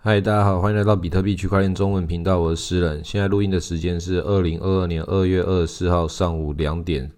[0.00, 3.02] 嗨，大家好，欢迎来到比特币区块链中文频道，我是诗人。
[3.04, 7.10] 现在录音的时间是二零二二年二月二十四号上午两点。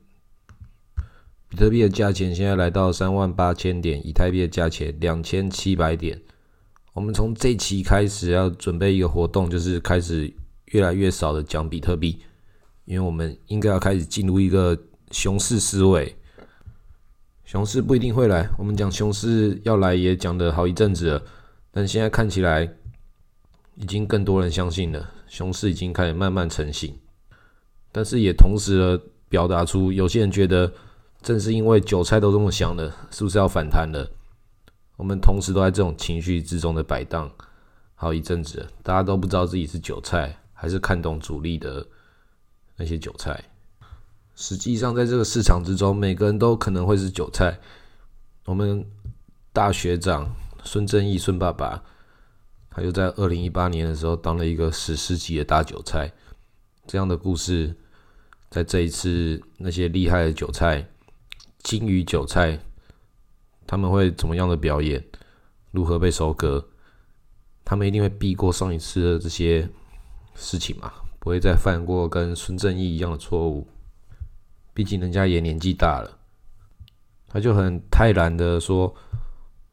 [1.50, 6.22] 比特币的价钱现在来到三万八千点，以太币的价钱两千七百点。
[6.94, 10.32] 我们从这期开始要准备一个活动，就是开始
[10.72, 12.20] 越来越少的讲比特币，
[12.86, 14.76] 因为我们应该要开始进入一个
[15.10, 16.16] 熊市思维。
[17.44, 21.22] 熊市不一定会来，我们讲熊市要来也讲了好一阵子了，
[21.70, 22.74] 但现在看起来。
[23.76, 26.98] 已经更多人相信了，熊市已经开始慢慢成型，
[27.90, 30.70] 但是也同时的表达出有些人觉得，
[31.22, 34.06] 正是因为韭菜都这么想了，是不是要反弹了？
[34.96, 37.30] 我们同时都在这种情绪之中的摆荡
[37.94, 41.86] 好一阵子，大家都不知道自己是韭菜还是看懂主力的
[42.76, 43.42] 那些韭菜。
[44.34, 47.58] 实际上，在这个市场之中，每个人都可能会是韭菜。
[48.44, 48.84] 我们
[49.54, 50.30] 大学长
[50.64, 51.82] 孙正义，孙爸爸。
[52.72, 56.12] 他就在二零一八年的时候当了一个史诗级的大韭菜，
[56.86, 57.76] 这样的故事，
[58.48, 60.88] 在这一次那些厉害的韭菜，
[61.64, 62.60] 金鱼韭菜，
[63.66, 65.04] 他们会怎么样的表演？
[65.72, 66.64] 如何被收割？
[67.64, 69.68] 他们一定会避过上一次的这些
[70.36, 70.92] 事情嘛？
[71.18, 73.66] 不会再犯过跟孙正义一样的错误。
[74.72, 76.18] 毕竟人家也年纪大了，
[77.26, 78.94] 他就很泰然的说。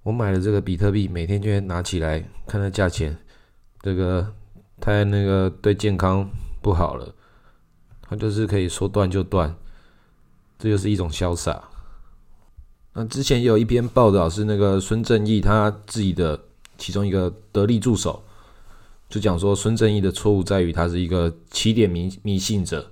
[0.08, 3.14] 我买了这个比特币，每天就会拿起来看它价钱，
[3.82, 4.26] 这个
[4.80, 6.26] 太那个对健康
[6.62, 7.14] 不好了，
[8.04, 9.54] 它就是可以说断就断，
[10.58, 11.62] 这就是一种潇洒。
[12.94, 16.40] 那之前有一篇报道是那个孙正义他自己的
[16.78, 18.24] 其中一个得力助手，
[19.10, 22.90] 就讲说孙正义的错误在于他是一个起点迷迷信者。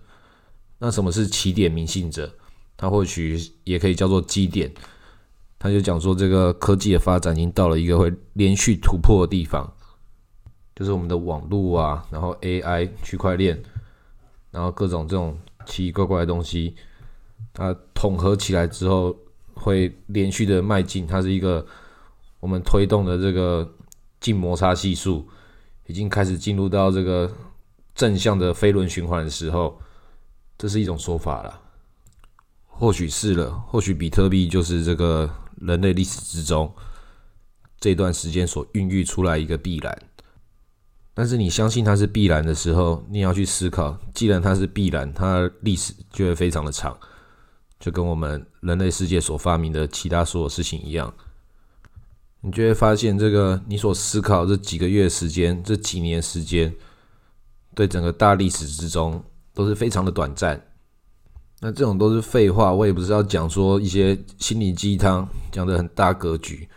[0.79, 2.29] 那什么是起点迷信者？
[2.75, 4.69] 他或许也可以叫做基点。
[5.66, 9.67] 他就讲说，这个科技的发展已经到了一个会连续突破的地方，
[10.75, 13.59] 就是我们的网络啊，然后 AI、区块链，
[14.52, 15.35] 然后各种这种
[15.66, 16.75] 奇奇怪怪的东西，
[17.51, 19.17] 它统合起来之后，
[19.56, 21.07] 会连续的迈进。
[21.07, 21.66] 它是一个
[22.39, 23.68] 我们推动的这个
[24.19, 25.28] 净摩擦系数
[25.88, 27.28] 已经开始进入到这个
[27.95, 29.81] 正向的飞轮循环的时候，
[30.59, 31.59] 这是一种说法了。
[32.68, 35.28] 或许是了，或许比特币就是这个。
[35.61, 36.73] 人类历史之中，
[37.79, 40.01] 这段时间所孕育出来一个必然，
[41.13, 46.97] 但是你相信它是必然的时候，你要去思考，既然它是必然，它历史就会非常的长，
[47.79, 51.13] 就跟我们人类世界所发明的其他所有事情一样，
[52.41, 56.75] 你就会发现，这个你所思考这几个月时间，这几年时间，
[57.73, 59.23] 对整个大历史之中
[59.53, 60.61] 都是非常的短暂。
[61.65, 66.69] 那这种都是废话，我也不是要讲说一些心理鸡汤，讲的很大格局。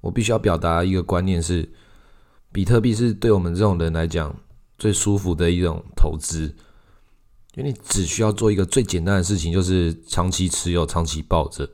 [0.00, 1.68] 我必须要表达一个观念是，
[2.52, 4.32] 比特币是对我们这种人来讲
[4.78, 6.54] 最舒服的一种投资，
[7.56, 11.68] 因为你只需要做一个最简单的事情，就是长期持有、长期抱着。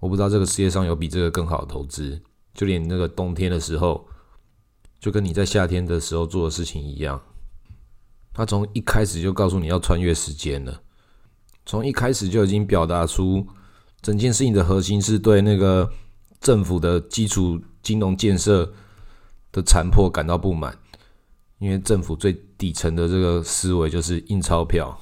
[0.00, 2.22] 我不知道这个世界上有比这个更好的投资，
[2.54, 4.08] 就连那个冬天的时候，
[4.98, 7.20] 就跟你在夏天的时候做的事情一样，
[8.32, 10.80] 他从一开始就告诉你要穿越时间了。
[11.66, 13.46] 从一开始就已经表达出
[14.02, 15.90] 整件事情的核心是对那个
[16.40, 18.70] 政府的基础金融建设
[19.50, 20.76] 的残破感到不满，
[21.58, 24.94] 因为政府最底层的这个思维就是印钞票。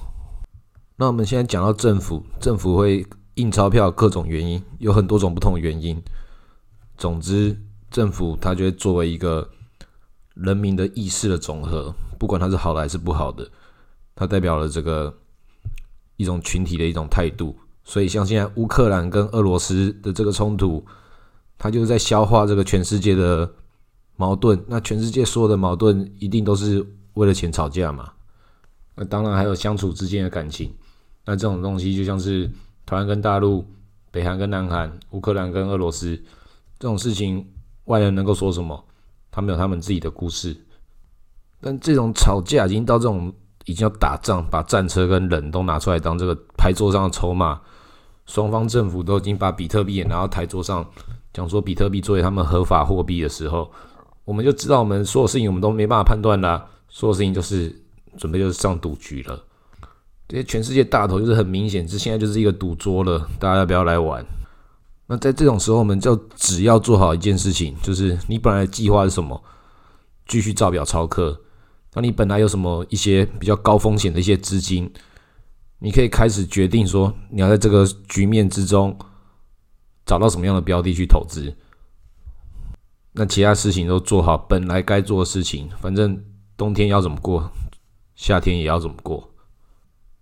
[0.95, 6.01] 那我们现在讲到政府，政府会印钞票，各种原因有很多种不同的原因。
[6.97, 7.59] 总之，
[7.91, 9.49] 政府它就会作为一个
[10.35, 13.51] 人民的意识的总和，不管它是好的还是不好的，
[14.15, 15.13] 它代表了这个。
[16.15, 20.85] 一种群体的一种态度，所以像现在乌克兰跟俄罗斯的这个冲突，
[21.57, 23.51] 它就是在消化这个全世界的
[24.15, 24.63] 矛盾。
[24.67, 28.13] 那全世界所有的矛盾，一定都是为了钱吵架嘛？
[28.95, 30.71] 那当然还有相处之间的感情。
[31.25, 32.47] 那这种东西就像是
[32.85, 33.65] 台湾跟大陆、
[34.11, 36.15] 北韩跟南韩、乌克兰跟俄罗斯
[36.79, 37.47] 这种事情，
[37.85, 38.85] 外人能够说什么？
[39.31, 40.55] 他们有他们自己的故事。
[41.59, 43.33] 但这种吵架已经到这种。
[43.65, 47.59] 已经要打仗，把战车跟人都拿出来当这个牌桌上的筹码。
[48.25, 50.85] 双方政府都已经把比特币也拿到台桌上，
[51.33, 53.69] 讲说比特币作为他们合法货币的时候，
[54.23, 56.65] 我们就知道我们所有事情我们都没办法判断啦。
[56.87, 57.75] 所有事情就是
[58.17, 59.43] 准备就是上赌局了。
[60.29, 64.25] 这些全世界大头就是很明显，这现在就是一个赌桌了，大家要不要来玩？
[65.07, 69.43] 那在这种时候，我们就只要做好一件事情，就是你本来的计划是什么，
[70.25, 71.41] 继续照表操课。
[71.93, 74.91] 那你本来有什么一些比较高风险的一些资金，
[75.79, 78.97] 你可以开始决定说你要在这个局面之中
[80.05, 81.55] 找到什么样的标的去投资。
[83.13, 86.23] 那其他事情都做好本来该做的事情，反正
[86.57, 87.51] 冬天要怎么过，
[88.15, 89.29] 夏天也要怎么过。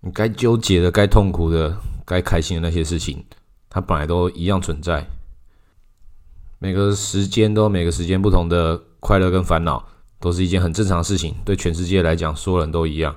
[0.01, 3.23] 你该纠结的、该痛苦的、该开心的那些事情，
[3.69, 5.07] 它本来都一样存在。
[6.59, 9.87] 每个时间都每个时间不同的快乐跟烦恼，
[10.21, 11.35] 都是一件很正常的事情。
[11.43, 13.13] 对全世界来讲，所有人都一样，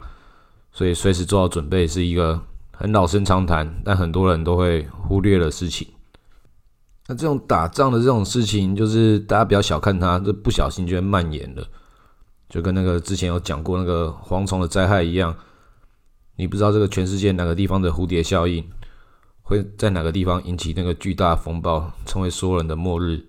[0.72, 2.40] 所以随时做好准备是一个
[2.72, 5.86] 很老生常谈，但很多人都会忽略的事情。
[7.06, 11.62] 那这种打仗的这种事情，就是大家不要小看它，这不小心就会蔓延了，
[12.48, 15.36] 就跟那个之前有讲过那个蝗虫的灾害一样，
[16.36, 18.66] 你不知道这个全世界哪个地方的蝴蝶效应，
[19.42, 23.26] 会在哪个地方引起那个巨大风暴，成为所有人的末日。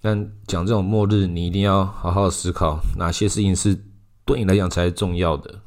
[0.00, 3.78] 但讲这种末日，你一定要好好思考哪些事情是
[4.24, 5.60] 对你来讲才是重要的，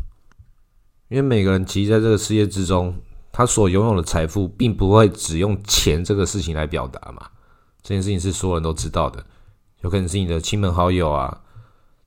[1.09, 2.95] 因为每个人其实在这个世界之中。
[3.33, 7.29] 他所拥有的财富，并不会只用钱这个事情来表达嘛？
[7.81, 9.25] 这件事情是所有人都知道的，
[9.83, 11.41] 有可能是你的亲朋好友啊，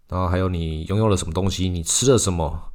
[0.06, 2.70] 然后还有你拥有了什么东西，你吃了什么，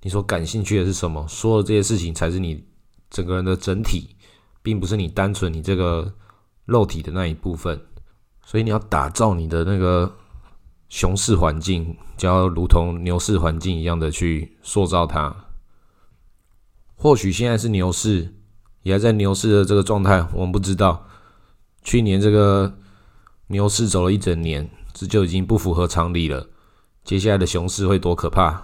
[0.00, 2.64] 你所感兴趣的是什么，所有这些事情才是你
[3.10, 4.16] 整个人的整体，
[4.62, 6.10] 并不是你单纯你这个
[6.64, 7.78] 肉体的那一部分。
[8.50, 10.12] 所以你要打造你的那个
[10.88, 15.32] 熊市环境，就要如同牛市环境一样的去塑造它。
[16.96, 18.34] 或许现在是牛市，
[18.82, 21.06] 也还在牛市的这个状态，我们不知道。
[21.84, 22.76] 去年这个
[23.46, 26.44] 牛市走了一整年，这就已经不符合常理了。
[27.04, 28.60] 接下来的熊市会多可怕？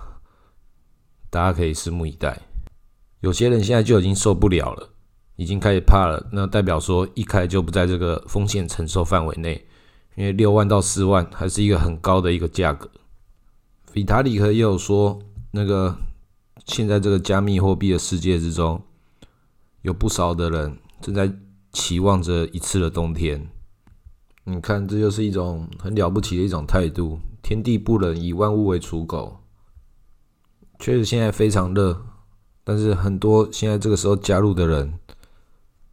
[1.30, 2.36] 大家可以拭目以待。
[3.20, 4.90] 有些人现在就已经受不了了，
[5.36, 9.64] 已经开始怕了，那代表说一开就不在这个风险承受范围内，
[10.16, 12.90] 因为六万到四万还是一个很高的一个价格。
[13.92, 15.20] 比塔里克也有说
[15.52, 15.96] 那个。
[16.64, 18.82] 现在这个加密货币的世界之中，
[19.82, 21.32] 有不少的人正在
[21.70, 23.48] 期望着一次的冬天。
[24.42, 27.20] 你看，这就是一种很了不起的一种态度。
[27.40, 29.38] 天地不仁，以万物为刍狗。
[30.80, 32.04] 确实，现在非常热，
[32.64, 34.98] 但是很多现在这个时候加入的人，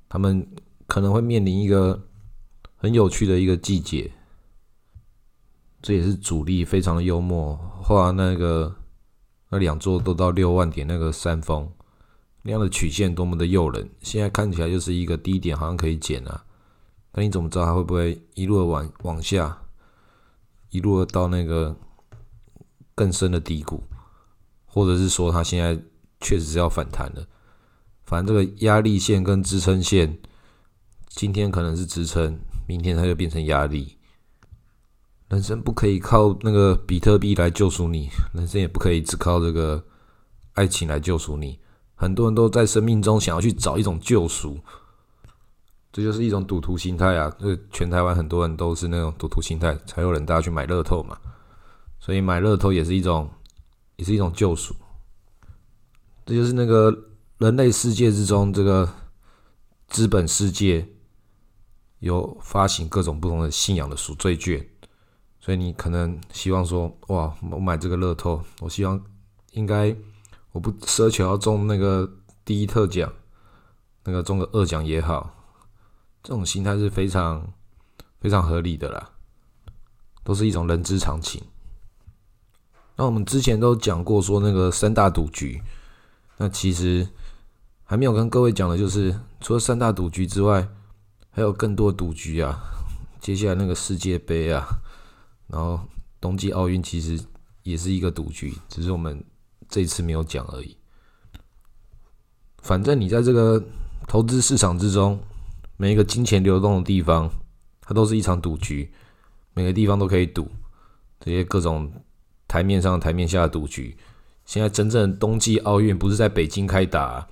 [0.09, 0.47] 他们
[0.87, 2.01] 可能会面临一个
[2.83, 4.11] 很有趣的一个季节。
[5.81, 8.75] 这也是主力非常的幽默，画那个。
[9.49, 11.71] 那两座都到六万点，那个山峰
[12.41, 13.87] 那样的曲线多么的诱人！
[14.01, 16.43] 现在看起来就是一个低点，好像可以减啊。
[17.11, 19.61] 那你怎么知道它会不会一路的往往下，
[20.71, 21.77] 一路的到那个
[22.95, 23.83] 更深的低谷，
[24.65, 25.79] 或者是说它现在
[26.19, 27.23] 确实是要反弹了？
[28.05, 30.17] 反正这个压力线跟支撑线，
[31.09, 33.97] 今天可能是支撑，明天它就变成压力。
[35.29, 39.83] 人生不可以靠那个比特币来救赎你，人生也不可以只靠这个
[40.53, 41.59] 爱情来救赎你。
[41.95, 44.59] 很多人都在生命中想要去找一种救赎，
[45.91, 47.35] 这就是一种赌徒心态啊！
[47.39, 51.17] 这全台湾很多人都是那种赌徒心态，才有人大家去买乐透嘛。
[51.99, 53.29] 所以买乐透也是一种，
[53.95, 54.75] 也是一种救赎。
[56.25, 56.93] 这就是那个
[57.37, 58.87] 人类世界之中，这个
[59.87, 60.87] 资本世界
[62.03, 64.65] 有发行各种不同的信仰的赎罪券。
[65.39, 69.01] 所以你可能希望说，哇，我买这个乐透，我希望
[69.51, 69.95] 应该
[70.51, 72.09] 我不奢求要中那个
[72.45, 73.11] 第一特奖，
[74.03, 75.33] 那个中个二奖也好，
[76.21, 77.51] 这种心态是非常
[78.19, 79.09] 非常合理的啦，
[80.23, 81.41] 都是一种人之常情。
[82.95, 85.61] 那我们之前都讲过说那个三大赌局，
[86.37, 87.07] 那其实
[87.83, 90.69] 还没有跟各位讲的就是，除了三大赌局之外，
[91.35, 92.61] 还有更多赌局啊，
[93.19, 94.65] 接下来那个世界杯啊。
[95.47, 95.79] 然后
[96.21, 97.19] 冬季奥运其实
[97.63, 99.23] 也是一个赌局，只是我们
[99.67, 100.77] 这次没有讲而已。
[102.61, 103.61] 反正你在这个
[104.07, 105.19] 投资市场之中，
[105.75, 107.29] 每一个金钱流动的地方，
[107.81, 108.93] 它都是一场赌局，
[109.53, 110.47] 每个地方都可以赌
[111.19, 111.91] 这些各种
[112.47, 113.97] 台面上、台面下的赌局。
[114.45, 117.27] 现在真正的冬季奥运不是在北京开打，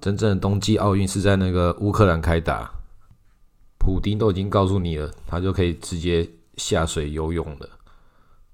[0.00, 2.72] 真正的冬季奥运是在那个乌克兰开打。
[3.84, 6.28] 普丁都已经告诉你了，他就可以直接。
[6.56, 7.68] 下水游泳了，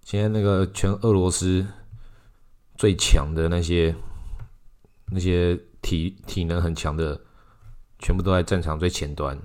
[0.05, 1.67] 现在那个全俄罗斯
[2.79, 3.95] 最强的那些
[5.11, 7.21] 那些体体能很强的，
[7.99, 9.39] 全部都在战场最前端。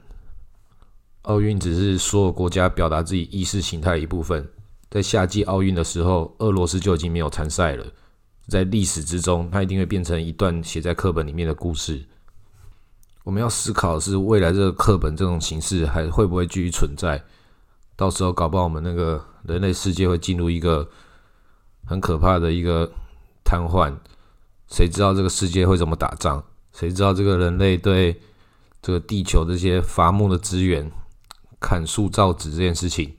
[1.24, 4.50] 奥运只是所有国家表达自己意识形态的一部分。
[4.90, 7.86] 在夏季奥运的时候，俄罗斯就已经没有参赛了。
[8.48, 12.06] 在历史之中，它一定会变成一段写在课本里面的故事。
[13.26, 17.24] 我们要思考的是，未来这个课本这种形式还会不会继续存在？
[17.96, 20.88] 到时候搞不好我们那个人类世界会进入一个
[21.86, 22.92] 很可怕的一个
[23.44, 23.92] 瘫痪，
[24.70, 26.44] 谁知道这个世界会怎么打仗？
[26.72, 28.22] 谁知道这个人类对
[28.80, 30.92] 这个地球这些伐木的资源、
[31.60, 33.16] 砍树造纸这件事情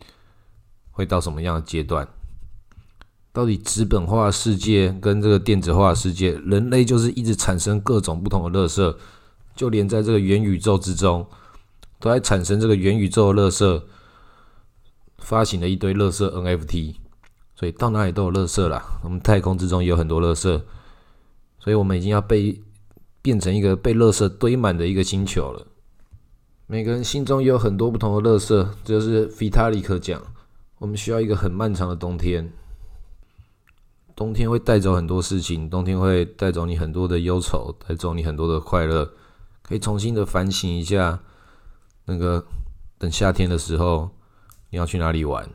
[0.93, 2.07] 会到什么样的阶段？
[3.33, 8.97] 到底资本化世界跟这个电子化世界，人类就是一直产生各种不同的垃圾，
[9.57, 11.27] 就连在这个元宇宙之中，
[11.99, 13.83] 都在产生这个元宇宙的垃圾，
[15.19, 16.95] 发行了一堆垃圾 NFT，
[17.55, 19.01] 所以到哪里都有垃圾啦。
[19.03, 20.63] 我们太空之中也有很多垃圾，
[21.59, 22.63] 所以我们已经要被
[23.23, 25.67] 变成一个被垃圾堆满的一个星球了。
[26.67, 28.49] 每个人心中也有很多不同的垃圾，
[28.85, 30.23] 这就是 Vitalik 讲，
[30.79, 32.53] 我们需要一个很漫长的冬天。
[34.15, 39.13] 冬天会带走很多事情，冬天会带走你很多的忧愁，带走你很多的快乐，
[39.67, 41.21] 可以重新的反省一下。
[42.05, 42.47] 那个
[42.99, 44.11] 等夏天的时候，
[44.71, 45.49] 你要去哪里玩？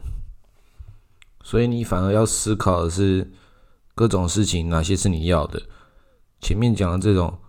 [1.43, 3.31] 所以你反而要思考的是
[3.95, 5.63] 各种事情哪些是你要的。
[6.41, 7.39] 前面讲的这种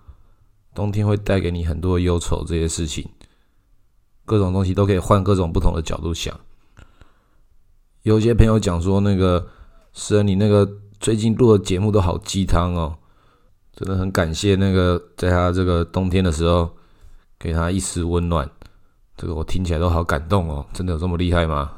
[0.74, 3.10] 冬天会带给你很多忧愁这些事情，
[4.24, 6.38] 各种东西都可以换各种不同的角度想。
[8.02, 9.48] 有些朋友讲说，那个
[9.92, 10.78] 是你那个。
[11.02, 12.96] 最近录的节目都好鸡汤哦，
[13.74, 16.70] 真的很感谢那个在他这个冬天的时候
[17.38, 18.48] 给他一丝温暖，
[19.16, 21.72] 这个我听起来都好感动哦，真的有这么厉害吗？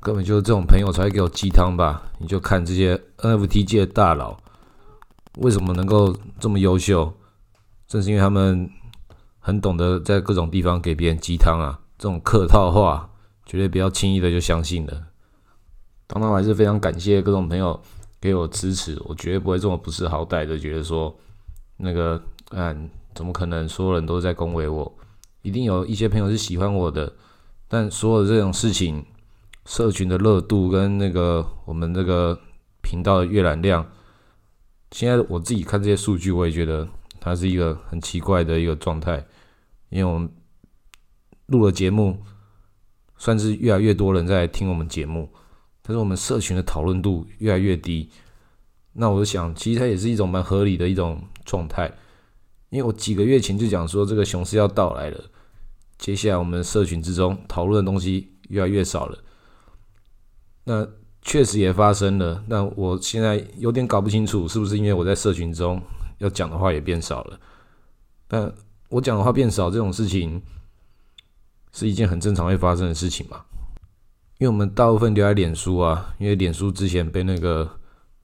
[0.00, 2.02] 根本就是这种朋友才会给我鸡汤吧？
[2.18, 4.36] 你就看这些 NFT 界的大佬
[5.38, 7.12] 为什么能够这么优秀，
[7.86, 8.70] 正是因为他们
[9.38, 13.10] 很懂得在各种地方给别人鸡汤啊，这种客套话
[13.44, 15.08] 绝对不要轻易的就相信了。
[16.06, 17.78] 当然，我还是非常感谢各种朋友
[18.20, 21.16] 给我支持，我绝对不会这么不识好歹的觉得说，
[21.78, 24.92] 那个，嗯，怎么可能所有人都在恭维我？
[25.42, 27.14] 一定有一些朋友是喜欢我的，
[27.66, 29.06] 但所有这种事情，
[29.64, 32.38] 社群的热度跟那个我们这个
[32.82, 33.90] 频道的阅览量，
[34.90, 36.86] 现在我自己看这些数据，我也觉得
[37.18, 39.24] 它是一个很奇怪的一个状态，
[39.88, 40.30] 因为我们
[41.46, 42.18] 录了节目，
[43.16, 45.30] 算是越来越多人在听我们节目。
[45.90, 48.08] 但是我们社群的讨论度越来越低，
[48.92, 51.92] 那我想，其实它也是一种蛮合理的一种状态。
[52.68, 55.24] 因为我几个月前就讲说，这个熊市要到来了，
[55.98, 59.18] 接下来我们社群之中讨论的东西越来越少了。
[60.62, 60.86] 那
[61.22, 65.82] 确实也发生了，那我现在有点搞不清楚，是不是因为我在社群中
[66.18, 67.40] 要讲的话也变少了？
[68.28, 68.54] 但
[68.90, 70.40] 我讲的话变少这种事情，
[71.72, 73.44] 是一件很正常会发生的事情嘛？
[74.40, 77.70] 因为我们大部分留在脸书啊，因为脸书之前被那个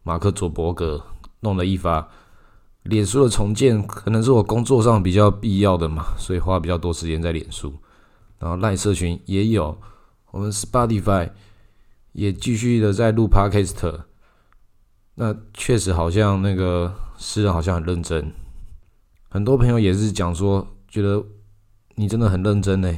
[0.02, 1.04] 马克·佐伯格
[1.40, 2.08] 弄了一发，
[2.85, 7.75] 脸书的重建可能是我工作上比较必要的嘛，所以花比较多时间在脸书。
[8.38, 9.78] 然后赖社群也有，
[10.30, 11.30] 我们 Spotify
[12.12, 14.00] 也继续的在录 Podcast。
[15.16, 18.32] 那确实好像那个诗人好像很认真，
[19.28, 21.23] 很多朋友也是讲说，觉得
[21.96, 22.96] 你真的很认真呢，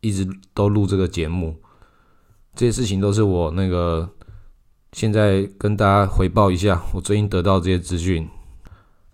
[0.00, 0.24] 一直
[0.54, 1.56] 都录这个节目。
[2.60, 4.06] 这些事情都是我那个
[4.92, 8.28] 现在跟大家回报一下，我最近得到这些资讯，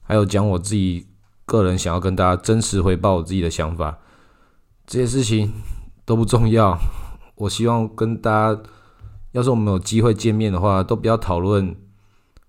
[0.03, 1.07] 还有讲我自己
[1.45, 4.01] 个人想要跟大家真实回报我自己的想法。
[4.85, 5.53] 这些事情
[6.05, 6.77] 都不重要，
[7.37, 8.61] 我希望跟大家，
[9.31, 11.73] 要是我们有机会见面的话，都不要讨论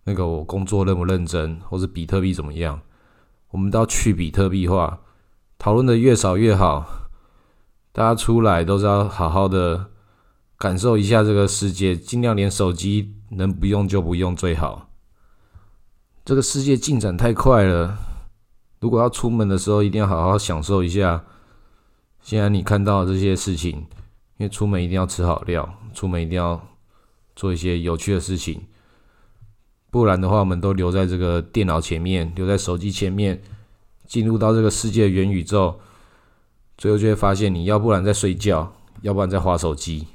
[0.05, 2.81] 那个我工作认不认真，或是比特币怎么样，
[3.51, 4.97] 我们都要去比特币化，
[5.59, 6.87] 讨论的越少越好。
[7.91, 9.91] 大家出来都是要好好的。
[10.57, 14.89] 感受一下这个世界，尽量连手机能不用就不用最好。
[16.25, 17.97] 这个世界进展太快了，
[18.79, 21.23] 如果要出门的时候，一定要好好享受一下。
[22.21, 23.85] 现在你看到这些事情，
[24.37, 26.59] 因为出门一定要吃好料，出门一定要
[27.35, 28.65] 做一些有趣的事情，
[29.91, 33.41] 不然的话，我们都留在这个电脑前面，留在手机前面，
[34.05, 35.79] 进入到这个世界元宇宙，
[36.77, 40.07] 最后就会发现，你要不然在睡觉，要不然在划手机。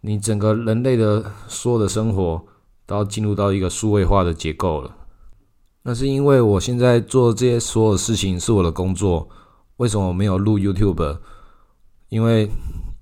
[0.00, 2.44] 你整个人类的所有的生活
[2.86, 4.94] 都要进入到一个数位化的结构了。
[5.82, 9.28] 那是因为我现在做这些所有事情是我的工作。
[9.76, 11.18] 为什么我没有录 YouTube？
[12.08, 12.50] 因为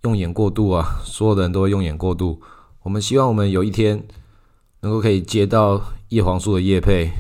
[0.02, 2.40] 用眼过度啊，所有的人都会用眼过度。
[2.82, 4.06] 我们希望我们有一天
[4.80, 7.10] 能够可以接到叶黄素的叶配。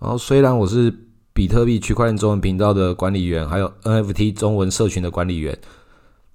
[0.00, 0.92] 然后虽然我是
[1.32, 5.58] 比特币区块链中文频道的管理员，还有 NFT 中文社群的管理员。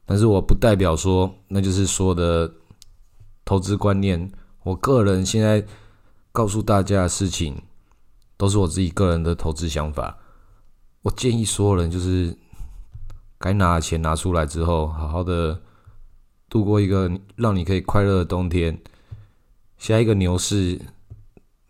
[0.09, 2.51] 但是我不代表说，那就是说的
[3.45, 4.31] 投资观念。
[4.63, 5.63] 我个人现在
[6.31, 7.61] 告诉大家的事情，
[8.35, 10.17] 都是我自己个人的投资想法。
[11.03, 12.35] 我建议所有人就是
[13.37, 15.61] 该拿的钱拿出来之后，好好的
[16.49, 18.81] 度过一个让你可以快乐的冬天。
[19.77, 20.81] 下一个牛市，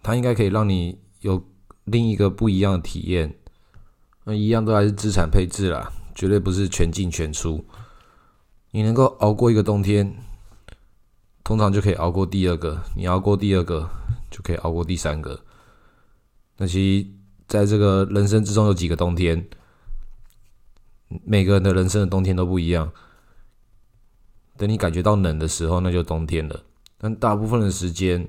[0.02, 1.44] 它应该可以让你有
[1.84, 3.36] 另一个不一样的体验。
[4.24, 7.66] 那一样都还是资产配置啦，绝对不是全进全出。
[8.72, 10.16] 你能够熬过一个冬天，
[11.44, 12.84] 通常就可以熬过第二个。
[12.96, 13.90] 你熬过第二个，
[14.30, 15.40] 就可以熬过第三个。
[16.58, 17.08] 那其实
[17.48, 19.48] 在这个人生之中有几个冬天，
[21.24, 22.92] 每个人的人生的冬天都不一样。
[24.56, 26.64] 等你感觉到冷的时候，那就冬天了。
[26.98, 28.28] 但大部分的时间，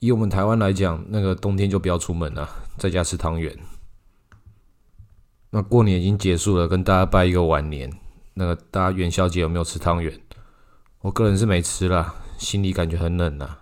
[0.00, 2.48] 以我们台湾来讲，那个冬天就不要出门了，
[2.78, 3.56] 在家吃汤圆。
[5.50, 7.92] 那过年已经结束了，跟大家拜一个晚年。
[8.34, 10.12] 那个大家元宵节有没有吃汤圆？
[11.00, 13.58] 我个人是没吃啦，心里感觉很冷呐。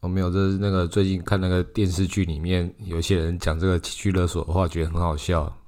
[0.00, 5.58] 我没有，这是那个最近看那个电视剧里面，有些人讲这个情绪勒索的话，觉得很好笑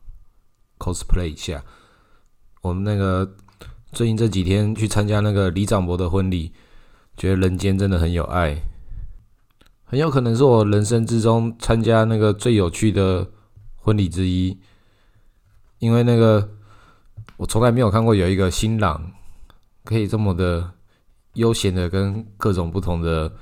[0.79, 1.63] ，cosplay 一下。
[2.63, 3.37] 我们那个
[3.93, 6.53] 最近这几天去参加那个李长博的婚礼，
[7.17, 8.63] 觉得人间真的很有爱，
[9.85, 13.31] 很有可能是我人生之中参加那个最有趣的
[13.77, 14.59] 婚礼之一。
[15.79, 16.49] 因为那个，
[17.43, 19.11] 我从来没有看过有一个新郎
[19.83, 20.71] 可以这么的
[21.35, 23.33] 悠闲的跟各种不同的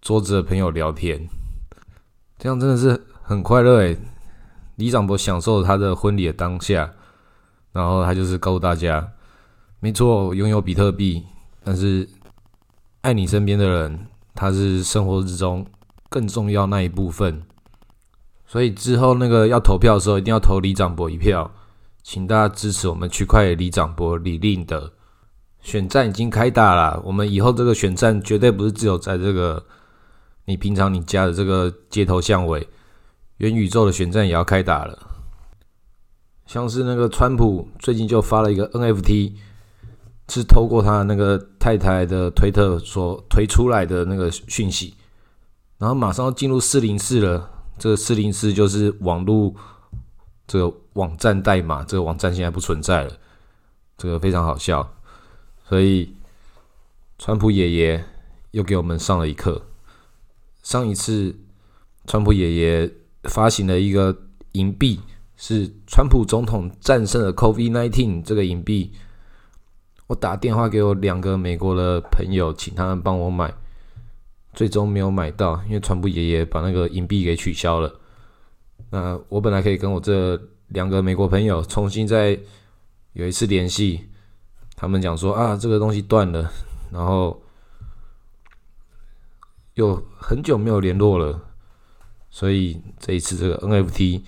[0.00, 1.28] 桌子的朋友聊天，
[2.36, 3.96] 这样真的是很快乐诶。
[4.74, 6.92] 李长博享受他的婚礼的当下，
[7.70, 9.12] 然后他就是告诉大家，
[9.78, 11.24] 没错，拥有比特币，
[11.62, 12.08] 但是
[13.02, 15.64] 爱你身边的人，他是生活之中
[16.08, 17.40] 更重要那一部分。
[18.46, 21.48] 所以之后那个要投票的时候，一定要投李长博一票，
[22.08, 24.92] 请大家支持我们区块李长博李令的
[25.60, 27.02] 选战已经开打了。
[27.04, 29.66] 我们以后这个选战绝对不是只有在这个
[30.44, 32.68] 你平常你家的这个街头巷尾，
[33.38, 34.96] 元宇宙的选战也要开打了。
[36.46, 39.32] 像是那个川普最近就发了一个 NFT，
[40.28, 44.94] 是透过他那个太太的推特所推出来的那个讯息，
[45.78, 47.50] 然后马上要进入四零四了。
[47.76, 49.52] 这个四零四就是网络
[50.46, 53.12] 这个网站代码，这个网站现在不存在了，
[53.98, 54.94] 这个非常好笑。
[55.68, 56.08] 所以，
[57.18, 58.04] 川普爷爷
[58.52, 59.60] 又给我们上了一课。
[60.62, 61.34] 上一次，
[62.06, 62.92] 川普爷爷
[63.24, 64.16] 发行了一个
[64.52, 65.00] 银币，
[65.36, 68.92] 是川普总统战胜了 COVID-19 这个银币。
[70.06, 73.52] 我打电话给我两个美国的朋友，请他们帮我买。
[74.54, 78.00] 最终没有买到，因为川普爷爷把那个银币给取消了。
[78.90, 82.38] 那我本来可以跟我这两个美国朋友重新再
[83.12, 84.08] 有一次联系，
[84.74, 86.50] 他们讲说啊，这个东西断了，
[86.92, 87.42] 然后
[89.74, 91.40] 又很久没有联络了，
[92.30, 94.22] 所以这一次这个 NFT，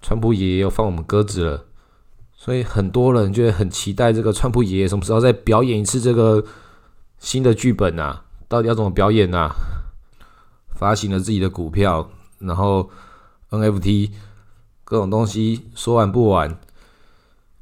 [0.00, 1.64] 川普爷爷又放我们鸽子了，
[2.34, 6.44] 所以很多人就会很期待这个川普爷爷什么时候再表演一次这个
[7.18, 8.24] 新的剧本啊。
[8.48, 9.50] 到底要怎么表演呢？
[10.76, 12.88] 发行了自己的股票，然后
[13.50, 14.10] NFT
[14.84, 16.58] 各种东西说完不完，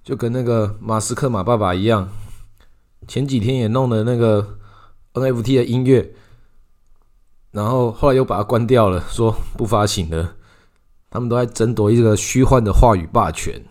[0.03, 2.09] 就跟那个马斯克马爸爸一样，
[3.07, 4.59] 前几天也弄了那个
[5.13, 6.15] NFT 的音乐，
[7.51, 10.37] 然后后来又把它关掉了，说不发行了。
[11.11, 13.65] 他们都在争夺一个虚幻的话语霸权，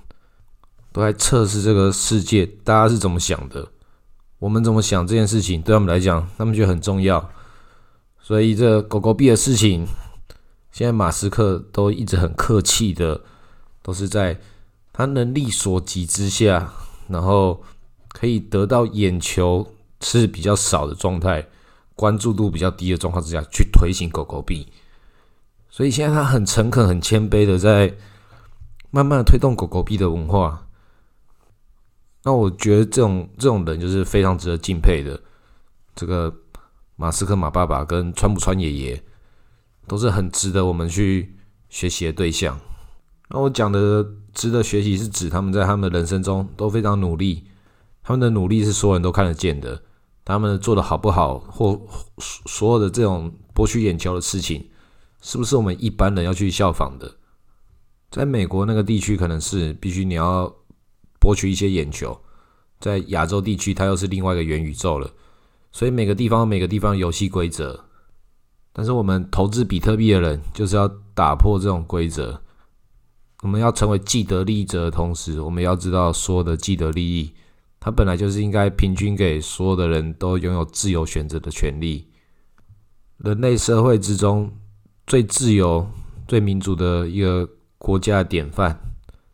[0.94, 3.68] 都在测试这个世界，大家是怎么想的？
[4.40, 7.30] 我们怎么想这件事情，对他们来讲，他们觉得很重要。
[8.22, 9.86] 所以这狗狗币的事情，
[10.74, 13.22] 现在马斯克都一直很客气的，
[13.84, 14.40] 都是在
[14.92, 16.74] 他能力所及之下，
[17.08, 17.64] 然后
[18.10, 21.48] 可以得到眼球是比较少的状态，
[21.96, 24.68] 关注度比较低的状况之下去推行狗狗币。
[25.70, 27.96] 所以现在他很诚恳、很谦卑的在
[28.90, 30.68] 慢慢的推动狗狗币的文化。
[32.24, 35.22] 那我觉得这种这种人就是非常值得敬佩的。
[35.96, 36.34] 这个
[36.96, 39.04] 马斯克马爸爸跟川普川爷爷
[39.88, 41.36] 都是很值得我们去
[41.70, 42.60] 学习的对象。
[43.30, 47.46] 那我讲的值得学习是指他们在他们的人生中都非常努力，
[48.04, 49.82] 他们的努力是所有人都看得见的。
[50.26, 51.82] 他们做的好不好，或
[52.20, 54.70] 所有的这种博取眼球的事情，
[55.22, 57.16] 是不是我们一般人要去效仿的？
[58.10, 60.54] 在美国那个地区，可能是必须你要。
[61.20, 62.20] 博取一些眼球，
[62.82, 65.10] 在亚洲地区，它又是另外一个元宇宙了。
[65.72, 67.86] 所以每个地方每个地方游戏规则，
[68.74, 72.42] 但是我们投资比特币的人就是要打破这种规则。
[73.44, 77.34] 我们要成为既得利益者的同时，我们要知道所有的既得利益，
[77.80, 82.08] 它本来就是应该平均给所有的人都拥有自由选择的权利。
[83.18, 84.52] 人类社会之中
[85.06, 85.88] 最自由、
[86.28, 88.80] 最民主的一个国家的典范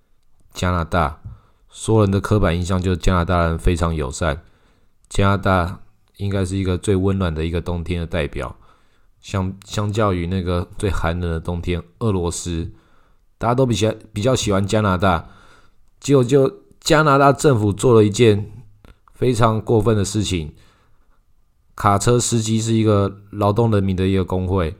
[0.54, 1.22] ——加拿大。
[1.70, 4.42] 所有人的刻板印象就是加拿大人非常友善，
[5.08, 5.82] 加拿大
[6.18, 8.56] 应该是一个最温暖的一个冬天的代表。
[9.22, 12.72] 相相较于那个最寒冷的冬天，俄罗斯
[13.38, 15.30] 大家都比较比较喜欢加拿大。
[16.00, 18.50] 结果就加拿大政府做了一件
[19.14, 20.54] 非常过分的事情，
[21.76, 24.76] 卡车司机是一个劳动人民的一个工会，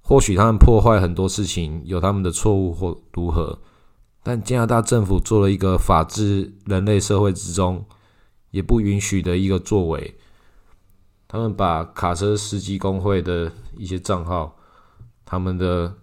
[0.00, 3.58] 或许他们破坏很多事情有他们的错误或如何，
[4.22, 7.84] 但加拿大政府做了一个法治人类社会之中
[8.52, 10.16] 也不允许的一个作为，
[11.28, 14.56] 他们把卡车司机工会的一些账号，
[15.24, 15.94] 他们的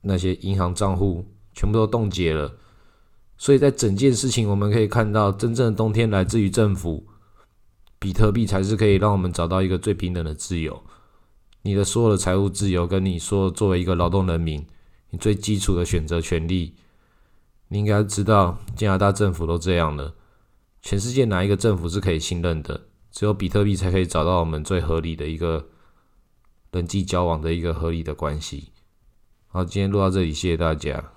[0.00, 2.56] 那些银行账户全部都冻结了，
[3.36, 7.06] 所以在整件事情我们可以看到，真正的冬天来自于政府。
[7.98, 10.82] 比特币才是可以让我们找到一个最平等的自由。
[11.62, 14.66] 你的所有的财务自由，跟你说作为一个劳动人民，
[15.10, 16.74] 你最基础的选择权利，
[17.68, 20.16] 你应该知道，加拿大政府都这样了。
[20.80, 22.88] 全世界哪一个政府是可以信任的？
[23.12, 25.68] 只有比特币才可以找到我们最合理的一个
[26.72, 28.72] 人际交往的一个合理的关系。
[29.46, 31.12] 好，今天录到这里，谢谢大家。